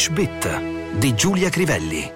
[0.00, 2.10] English Bit di Giulia Crivelli.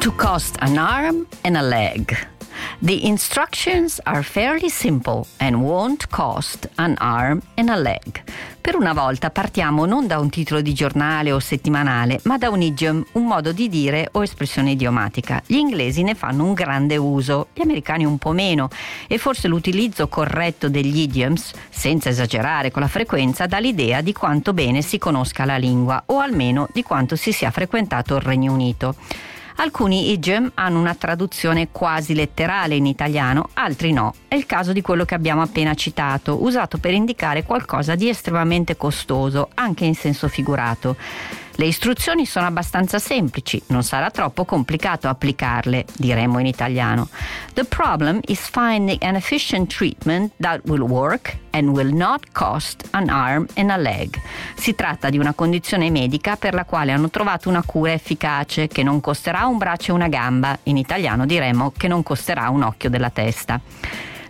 [0.00, 2.35] To cost an arm and a leg.
[2.78, 8.22] The instructions are fairly simple and won't cost an arm and a leg.
[8.60, 12.60] Per una volta partiamo non da un titolo di giornale o settimanale, ma da un
[12.60, 15.42] idiom, un modo di dire o espressione idiomatica.
[15.46, 18.68] Gli inglesi ne fanno un grande uso, gli americani un po' meno,
[19.06, 24.52] e forse l'utilizzo corretto degli idioms, senza esagerare con la frequenza, dà l'idea di quanto
[24.52, 28.96] bene si conosca la lingua, o almeno di quanto si sia frequentato il Regno Unito.
[29.58, 34.14] Alcuni idiom hanno una traduzione quasi letterale in italiano, altri no.
[34.28, 38.76] È il caso di quello che abbiamo appena citato, usato per indicare qualcosa di estremamente
[38.76, 40.96] costoso, anche in senso figurato.
[41.58, 47.08] Le istruzioni sono abbastanza semplici, non sarà troppo complicato applicarle, diremmo in italiano.
[47.54, 53.08] The problem is finding an efficient treatment that will work and will not cost an
[53.08, 54.20] arm and a leg.
[54.54, 58.82] Si tratta di una condizione medica per la quale hanno trovato una cura efficace che
[58.82, 62.90] non costerà un braccio e una gamba, in italiano diremmo che non costerà un occhio
[62.90, 63.58] della testa.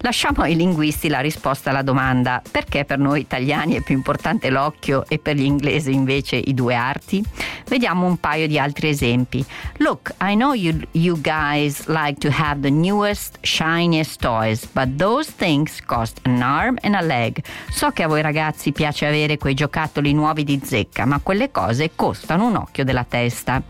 [0.00, 5.04] Lasciamo ai linguisti la risposta alla domanda perché per noi italiani è più importante l'occhio
[5.08, 7.24] e per gli inglesi invece i due arti?
[7.66, 9.44] Vediamo un paio di altri esempi.
[9.78, 15.30] Look, I know you, you guys like to have the newest, shiniest toys, but those
[15.30, 17.42] things cost an arm and a leg.
[17.70, 21.92] So che a voi ragazzi piace avere quei giocattoli nuovi di zecca, ma quelle cose
[21.94, 23.62] costano un occhio della testa.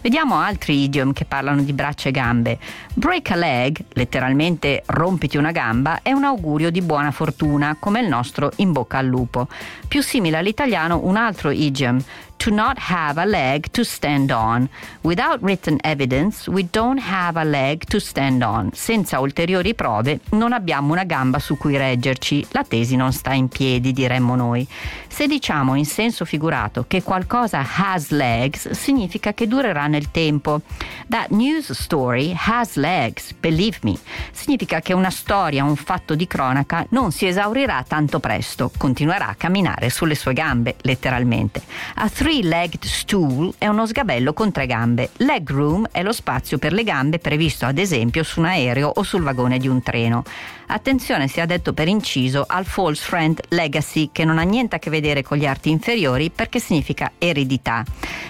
[0.00, 2.58] Vediamo altri idiom che parlano di braccia e gambe.
[2.94, 8.00] Break a leg, letteralmente rompiti una gamba, gamba è un augurio di buona fortuna, come
[8.00, 9.48] il nostro in bocca al lupo.
[9.88, 12.00] Più simile all'italiano un altro idiom,
[12.44, 14.68] to not have a leg to stand on.
[15.00, 18.68] Without written evidence, we don't have a leg to stand on.
[18.74, 22.46] Senza ulteriori prove, non abbiamo una gamba su cui reggerci.
[22.50, 24.68] La tesi non sta in piedi, diremmo noi.
[25.08, 30.60] Se diciamo in senso figurato che qualcosa has legs, significa che durerà nel tempo.
[31.08, 33.96] That news story has legs, believe me.
[34.32, 39.34] Significa che una storia, un fatto di cronaca non si esaurirà tanto presto, continuerà a
[39.34, 41.62] camminare sulle sue gambe, letteralmente.
[41.94, 45.10] A three-legged stool è uno sgabello con tre gambe.
[45.18, 49.04] Leg room è lo spazio per le gambe previsto ad esempio su un aereo o
[49.04, 50.24] sul vagone di un treno.
[50.66, 54.90] Attenzione sia detto per inciso al false friend legacy che non ha niente a che
[54.90, 57.84] vedere con gli arti inferiori perché significa eredità.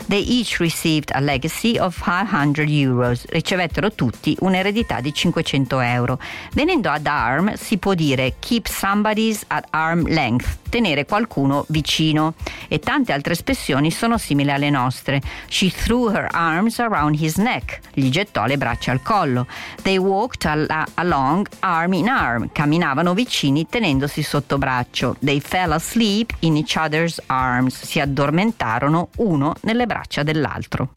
[0.06, 3.24] They each received a legacy of 500 euros.
[3.28, 6.18] Ricevettero tutti un'eredità di 500 euro.
[6.52, 12.34] Venendo ad arm si può dire keep somebody's at arm length, tenere qualcuno vicino
[12.68, 15.22] e tante altre espressioni sono simili alle nostre.
[15.48, 19.46] She threw her arms around his neck, gli gettò le braccia al collo.
[19.82, 25.16] They walked al- along arm in arm, camminavano vicini tenendosi sotto braccio.
[25.20, 30.90] They fell asleep in each other's arms, si addormentarono uno nelle braccia dell'altro.